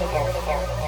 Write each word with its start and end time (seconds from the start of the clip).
Mentally 0.00 0.79